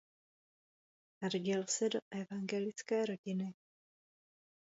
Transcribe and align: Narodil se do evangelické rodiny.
Narodil 1.21 1.65
se 1.67 1.89
do 1.89 1.99
evangelické 2.11 3.05
rodiny. 3.05 3.53